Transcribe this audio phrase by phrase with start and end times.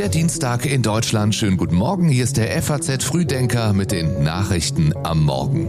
[0.00, 1.34] Der Dienstag in Deutschland.
[1.34, 2.08] Schönen guten Morgen.
[2.08, 5.68] Hier ist der FAZ Frühdenker mit den Nachrichten am Morgen.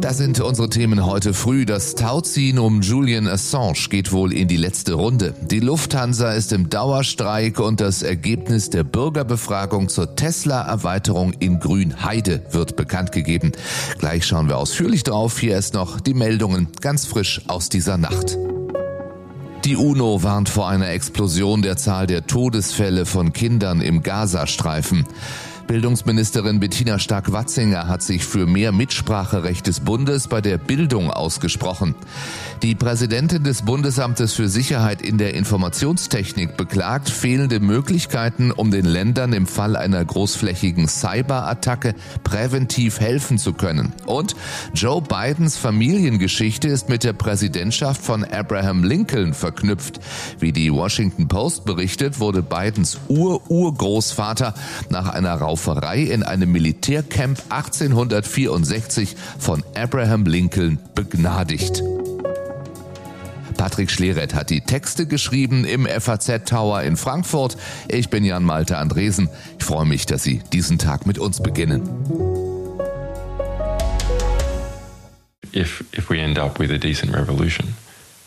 [0.00, 1.66] Das sind unsere Themen heute früh.
[1.66, 5.34] Das Tauziehen um Julian Assange geht wohl in die letzte Runde.
[5.40, 12.76] Die Lufthansa ist im Dauerstreik und das Ergebnis der Bürgerbefragung zur Tesla-Erweiterung in Grünheide wird
[12.76, 13.50] bekannt gegeben.
[13.98, 15.40] Gleich schauen wir ausführlich drauf.
[15.40, 18.38] Hier ist noch die Meldungen ganz frisch aus dieser Nacht.
[19.66, 25.04] Die UNO warnt vor einer Explosion der Zahl der Todesfälle von Kindern im Gazastreifen.
[25.70, 31.94] Bildungsministerin Bettina Stark-Watzinger hat sich für mehr Mitspracherecht des Bundes bei der Bildung ausgesprochen.
[32.62, 39.32] Die Präsidentin des Bundesamtes für Sicherheit in der Informationstechnik beklagt fehlende Möglichkeiten, um den Ländern
[39.32, 43.92] im Fall einer großflächigen Cyberattacke präventiv helfen zu können.
[44.06, 44.34] Und
[44.74, 50.00] Joe Bidens Familiengeschichte ist mit der Präsidentschaft von Abraham Lincoln verknüpft.
[50.40, 54.54] Wie die Washington Post berichtet, wurde Bidens Ur-Urgroßvater
[54.88, 61.82] nach einer Rauf Rauferei in einem Militärcamp 1864 von Abraham Lincoln begnadigt.
[63.58, 67.58] Patrick Schleret hat die Texte geschrieben im FAZ Tower in Frankfurt.
[67.88, 69.28] Ich bin Jan Malte Andresen.
[69.58, 71.82] Ich freue mich, dass Sie diesen Tag mit uns beginnen.
[75.52, 77.74] If, if we end up with a decent revolution,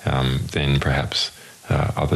[0.05, 1.31] um, then perhaps
[1.69, 2.07] Uh, uh,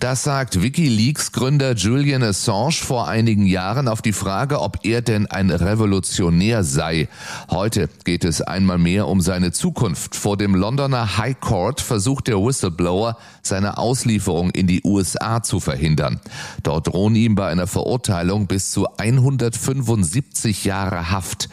[0.00, 5.50] das sagt Wikileaks-Gründer Julian Assange vor einigen Jahren auf die Frage, ob er denn ein
[5.50, 7.08] Revolutionär sei.
[7.48, 10.16] Heute geht es einmal mehr um seine Zukunft.
[10.16, 16.20] Vor dem Londoner High Court versucht der Whistleblower, seine Auslieferung in die USA zu verhindern.
[16.64, 21.48] Dort drohen ihm bei einer Verurteilung bis zu 175 Jahre Haft.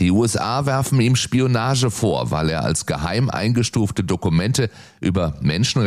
[0.00, 4.68] Die USA werfen ihm Spionage vor, weil er als geheim eingestufte Dokumente
[5.00, 5.34] über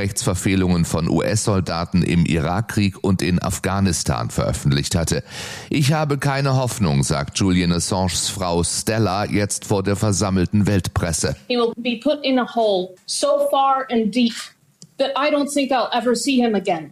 [0.06, 5.24] Menschenrechtsverfehlungen von US-Soldaten im Irakkrieg und in Afghanistan veröffentlicht hatte.
[5.70, 11.36] Ich habe keine Hoffnung, sagt Julian Assanges Frau Stella jetzt vor der versammelten Weltpresse.
[11.48, 14.34] He will be put in a hole so far and deep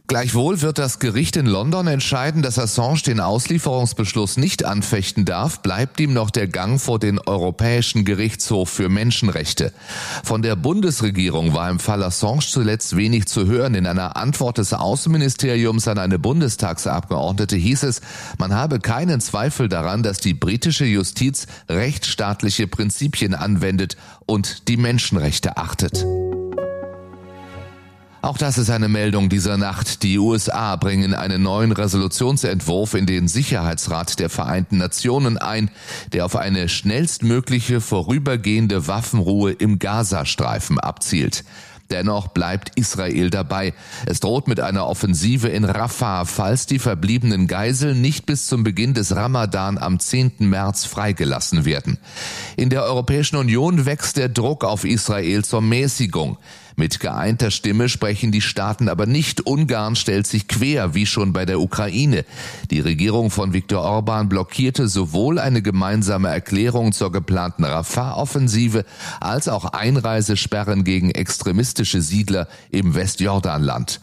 [0.07, 6.01] Gleichwohl wird das Gericht in London entscheiden, dass Assange den Auslieferungsbeschluss nicht anfechten darf, bleibt
[6.01, 9.71] ihm noch der Gang vor den Europäischen Gerichtshof für Menschenrechte.
[10.25, 13.73] Von der Bundesregierung war im Fall Assange zuletzt wenig zu hören.
[13.73, 18.01] In einer Antwort des Außenministeriums an eine Bundestagsabgeordnete hieß es,
[18.37, 25.55] man habe keinen Zweifel daran, dass die britische Justiz rechtsstaatliche Prinzipien anwendet und die Menschenrechte
[25.55, 26.05] achtet.
[28.23, 30.01] Auch das ist eine Meldung dieser Nacht.
[30.01, 35.69] Die USA bringen einen neuen Resolutionsentwurf in den Sicherheitsrat der Vereinten Nationen ein,
[36.13, 41.43] der auf eine schnellstmögliche vorübergehende Waffenruhe im Gazastreifen abzielt.
[41.91, 43.73] Dennoch bleibt Israel dabei.
[44.05, 48.93] Es droht mit einer Offensive in Rafah, falls die verbliebenen Geiseln nicht bis zum Beginn
[48.93, 50.35] des Ramadan am 10.
[50.39, 51.97] März freigelassen werden.
[52.55, 56.37] In der Europäischen Union wächst der Druck auf Israel zur Mäßigung.
[56.75, 59.45] Mit geeinter Stimme sprechen die Staaten aber nicht.
[59.45, 62.25] Ungarn stellt sich quer, wie schon bei der Ukraine.
[62.71, 68.85] Die Regierung von Viktor Orban blockierte sowohl eine gemeinsame Erklärung zur geplanten Rafah-Offensive
[69.19, 73.99] als auch Einreisesperren gegen extremistische Siedler im Westjordanland.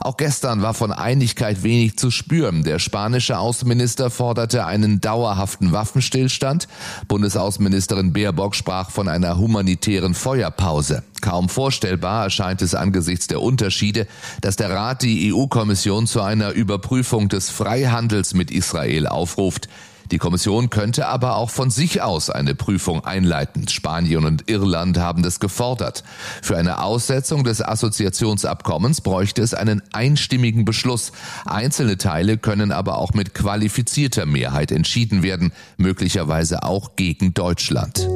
[0.00, 2.62] Auch gestern war von Einigkeit wenig zu spüren.
[2.62, 6.68] Der spanische Außenminister forderte einen dauerhaften Waffenstillstand.
[7.08, 11.02] Bundesaußenministerin Baerbock sprach von einer humanitären Feuerpause.
[11.20, 14.06] Kaum vorstellbar erscheint es angesichts der Unterschiede,
[14.40, 19.68] dass der Rat die EU-Kommission zu einer Überprüfung des Freihandels mit Israel aufruft.
[20.10, 23.68] Die Kommission könnte aber auch von sich aus eine Prüfung einleiten.
[23.68, 26.04] Spanien und Irland haben das gefordert.
[26.42, 31.12] Für eine Aussetzung des Assoziationsabkommens bräuchte es einen einstimmigen Beschluss.
[31.46, 38.06] Einzelne Teile können aber auch mit qualifizierter Mehrheit entschieden werden, möglicherweise auch gegen Deutschland.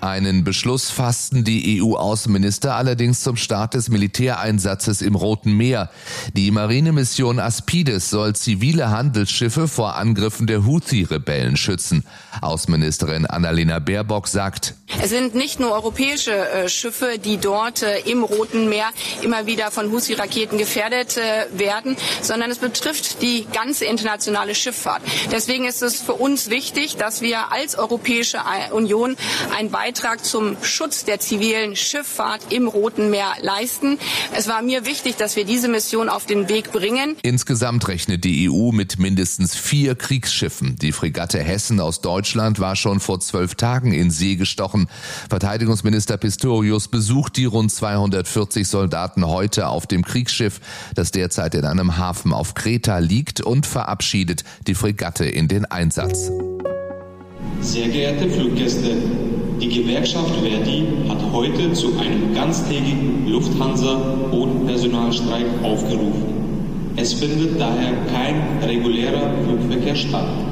[0.00, 5.90] Einen Beschluss fassten die EU-Außenminister allerdings zum Start des Militäreinsatzes im Roten Meer.
[6.34, 12.04] Die Marinemission Aspides soll zivile Handelsschiffe vor Angriffen der Houthi-Rebellen schützen.
[12.40, 18.24] Außenministerin Annalena Baerbock sagt, es sind nicht nur europäische äh, Schiffe, die dort äh, im
[18.24, 18.88] Roten Meer
[19.22, 25.02] immer wieder von Houthi-Raketen gefährdet äh, werden, sondern es betrifft die ganze internationale Schifffahrt.
[25.30, 28.38] Deswegen ist es für uns wichtig, dass wir als Europäische
[28.72, 29.16] Union
[29.56, 33.98] ein Beitrag Beitrag zum Schutz der zivilen Schifffahrt im Roten Meer leisten.
[34.36, 37.16] Es war mir wichtig, dass wir diese Mission auf den Weg bringen.
[37.22, 40.76] Insgesamt rechnet die EU mit mindestens vier Kriegsschiffen.
[40.76, 44.88] Die Fregatte Hessen aus Deutschland war schon vor zwölf Tagen in See gestochen.
[45.30, 50.60] Verteidigungsminister Pistorius besucht die rund 240 Soldaten heute auf dem Kriegsschiff,
[50.96, 56.30] das derzeit in einem Hafen auf Kreta liegt und verabschiedet die Fregatte in den Einsatz.
[57.62, 58.96] Sehr geehrte Fluggäste,
[59.60, 66.38] die Gewerkschaft Verdi hat heute zu einem ganztägigen Lufthansa-Bodenpersonalstreik aufgerufen.
[66.96, 70.47] Es findet daher kein regulärer Flugverkehr statt.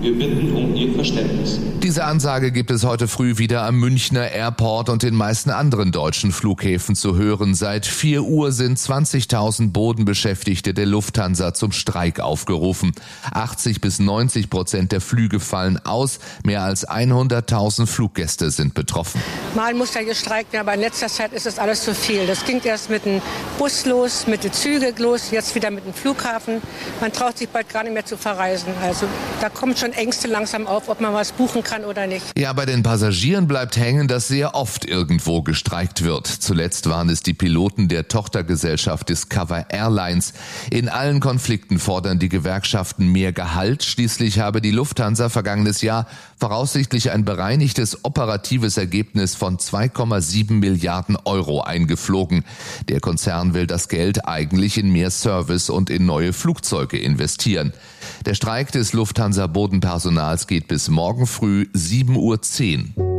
[0.00, 1.60] Wir bitten um Ihr Verständnis.
[1.82, 6.32] Diese Ansage gibt es heute früh wieder am Münchner Airport und den meisten anderen deutschen
[6.32, 7.54] Flughäfen zu hören.
[7.54, 12.92] Seit 4 Uhr sind 20.000 Bodenbeschäftigte der Lufthansa zum Streik aufgerufen.
[13.30, 16.20] 80 bis 90 Prozent der Flüge fallen aus.
[16.44, 19.20] Mehr als 100.000 Fluggäste sind betroffen.
[19.54, 22.26] Mal muss ja gestreikt werden, aber in letzter Zeit ist es alles zu viel.
[22.26, 23.20] Das ging erst mit dem
[23.58, 26.62] Bus los, mit den Zügen los, jetzt wieder mit dem Flughafen.
[27.00, 28.72] Man traut sich bald gar nicht mehr zu verreisen.
[28.82, 29.06] Also
[29.40, 32.24] da kommt schon Ängste langsam auf, ob man was buchen kann oder nicht.
[32.38, 36.26] Ja, bei den Passagieren bleibt hängen, dass sehr oft irgendwo gestreikt wird.
[36.26, 40.32] Zuletzt waren es die Piloten der Tochtergesellschaft Discover Airlines.
[40.70, 43.84] In allen Konflikten fordern die Gewerkschaften mehr Gehalt.
[43.84, 46.06] Schließlich habe die Lufthansa vergangenes Jahr
[46.38, 52.44] voraussichtlich ein bereinigtes operatives Ergebnis von 2,7 Milliarden Euro eingeflogen.
[52.88, 57.72] Der Konzern will das Geld eigentlich in mehr Service und in neue Flugzeuge investieren.
[58.24, 59.46] Der Streik des Lufthansa
[59.80, 63.09] Bodenpersonals geht bis morgen früh 7.10 Uhr.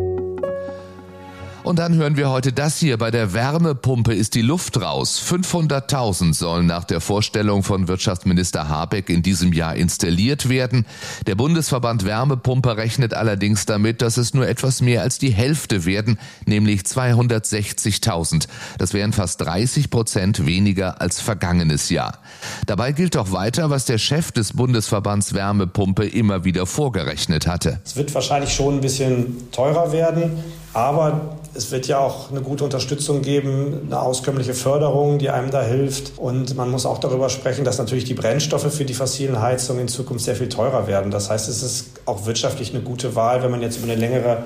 [1.63, 2.97] Und dann hören wir heute das hier.
[2.97, 5.21] Bei der Wärmepumpe ist die Luft raus.
[5.23, 10.87] 500.000 sollen nach der Vorstellung von Wirtschaftsminister Habeck in diesem Jahr installiert werden.
[11.27, 16.17] Der Bundesverband Wärmepumpe rechnet allerdings damit, dass es nur etwas mehr als die Hälfte werden,
[16.45, 18.47] nämlich 260.000.
[18.79, 22.17] Das wären fast 30 Prozent weniger als vergangenes Jahr.
[22.65, 27.79] Dabei gilt doch weiter, was der Chef des Bundesverbands Wärmepumpe immer wieder vorgerechnet hatte.
[27.85, 30.43] Es wird wahrscheinlich schon ein bisschen teurer werden.
[30.73, 35.61] Aber es wird ja auch eine gute Unterstützung geben, eine auskömmliche Förderung, die einem da
[35.61, 36.17] hilft.
[36.17, 39.87] Und man muss auch darüber sprechen, dass natürlich die Brennstoffe für die fossilen Heizungen in
[39.89, 41.11] Zukunft sehr viel teurer werden.
[41.11, 44.43] Das heißt, es ist auch wirtschaftlich eine gute Wahl, wenn man jetzt über eine längere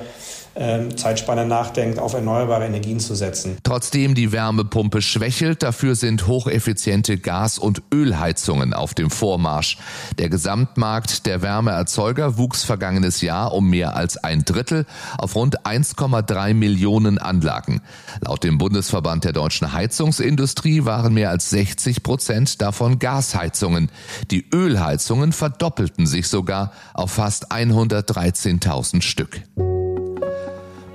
[0.56, 3.58] ähm, Zeitspanne nachdenkt, auf erneuerbare Energien zu setzen.
[3.64, 9.78] Trotzdem die Wärmepumpe schwächelt, dafür sind hocheffiziente Gas- und Ölheizungen auf dem Vormarsch.
[10.18, 14.86] Der Gesamtmarkt der Wärmeerzeuger wuchs vergangenes Jahr um mehr als ein Drittel
[15.18, 17.82] auf rund 1,3 Millionen Anlagen.
[18.22, 23.90] Laut dem Bundesverband der deutschen Heizungsindustrie waren mehr als 60 Prozent davon Gasheizungen.
[24.32, 29.42] Die Ölheizungen verdoppelten sich sogar auf fast 113.000 Stück.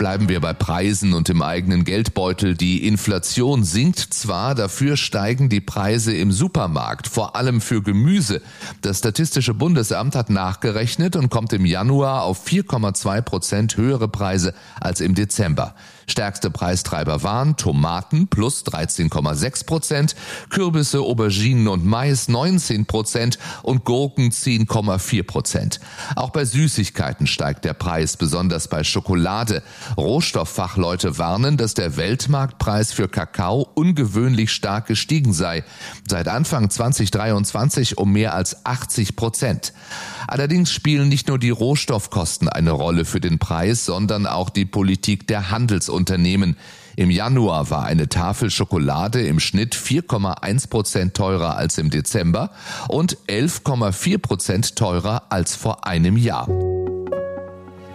[0.01, 2.57] Bleiben wir bei Preisen und im eigenen Geldbeutel.
[2.57, 8.41] Die Inflation sinkt zwar, dafür steigen die Preise im Supermarkt, vor allem für Gemüse.
[8.81, 15.03] Das Statistische Bundesamt hat nachgerechnet und kommt im Januar auf 4,2 Prozent höhere Preise als
[15.03, 15.75] im Dezember.
[16.11, 20.17] Stärkste Preistreiber waren Tomaten plus 13,6 Prozent,
[20.49, 25.81] Kürbisse, Auberginen und Mais 19 Prozent und Gurken 10,4 Prozent.
[26.17, 29.63] Auch bei Süßigkeiten steigt der Preis, besonders bei Schokolade.
[29.97, 35.65] Rohstofffachleute warnen, dass der Weltmarktpreis für Kakao ungewöhnlich stark gestiegen sei.
[36.09, 39.73] Seit Anfang 2023 um mehr als 80 Prozent.
[40.27, 45.27] Allerdings spielen nicht nur die Rohstoffkosten eine Rolle für den Preis, sondern auch die Politik
[45.27, 46.57] der Handelsunternehmen.
[46.97, 52.51] Im Januar war eine Tafel Schokolade im Schnitt 4,1 Prozent teurer als im Dezember
[52.89, 56.49] und 11,4 Prozent teurer als vor einem Jahr.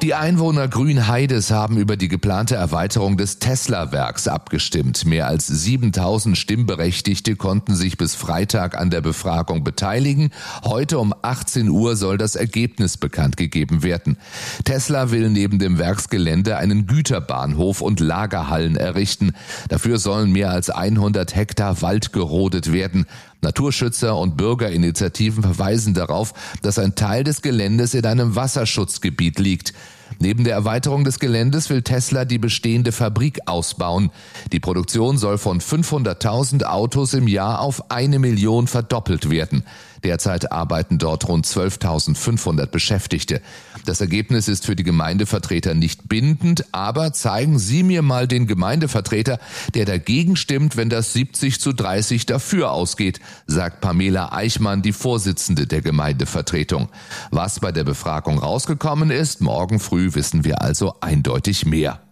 [0.06, 5.04] Die Einwohner Grünheides haben über die geplante Erweiterung des Tesla-Werks abgestimmt.
[5.04, 10.30] Mehr als 7000 Stimmberechtigte konnten sich bis Freitag an der Befragung beteiligen.
[10.64, 14.18] Heute um 18 Uhr soll das Ergebnis bekannt gegeben werden.
[14.64, 19.34] Tesla will neben dem Werksgelände einen Güterbahnhof und Lagerhallen errichten.
[19.70, 23.08] Dafür sollen mehr als 100 Hektar Wald gerodet werden.
[23.46, 29.74] Naturschützer und Bürgerinitiativen verweisen darauf, dass ein Teil des Geländes in einem Wasserschutzgebiet liegt.
[30.20, 34.12] Neben der Erweiterung des Geländes will Tesla die bestehende Fabrik ausbauen.
[34.52, 39.64] Die Produktion soll von 500.000 Autos im Jahr auf eine Million verdoppelt werden.
[40.04, 43.42] Derzeit arbeiten dort rund 12.500 Beschäftigte.
[43.86, 49.40] Das Ergebnis ist für die Gemeindevertreter nicht bindend, aber zeigen Sie mir mal den Gemeindevertreter,
[49.74, 55.68] der dagegen stimmt, wenn das 70 zu 30 dafür ausgeht, sagt Pamela Eichmann, die Vorsitzende
[55.68, 56.90] der Gemeindevertretung.
[57.32, 62.05] Was bei der Befragung rausgekommen ist, morgen früh wissen wir also eindeutig mehr.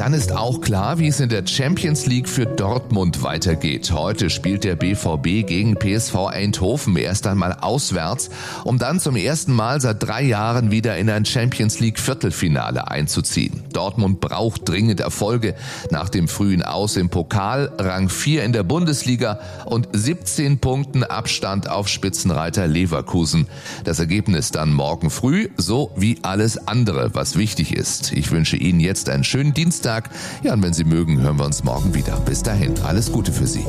[0.00, 3.92] Dann ist auch klar, wie es in der Champions League für Dortmund weitergeht.
[3.92, 8.30] Heute spielt der BVB gegen PSV Eindhoven erst einmal auswärts,
[8.64, 13.62] um dann zum ersten Mal seit drei Jahren wieder in ein Champions League Viertelfinale einzuziehen.
[13.74, 15.54] Dortmund braucht dringend Erfolge
[15.90, 21.68] nach dem frühen Aus im Pokal, Rang 4 in der Bundesliga und 17 Punkten Abstand
[21.68, 23.48] auf Spitzenreiter Leverkusen.
[23.84, 28.14] Das Ergebnis dann morgen früh, so wie alles andere, was wichtig ist.
[28.14, 29.52] Ich wünsche Ihnen jetzt einen schönen
[29.90, 30.10] Dienstag.
[30.42, 32.16] Ja, und wenn Sie mögen, hören wir uns morgen wieder.
[32.20, 33.64] Bis dahin, alles Gute für Sie.